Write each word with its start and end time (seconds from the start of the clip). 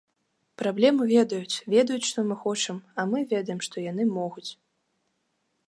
Праблему 0.61 1.01
ведаюць, 1.11 1.59
ведаюць, 1.73 2.07
што 2.09 2.19
мы 2.29 2.35
хочам, 2.47 2.79
а 2.99 3.07
мы 3.13 3.17
ведаем, 3.35 3.59
што 3.69 3.75
яны 3.91 4.03
могуць. 4.19 4.49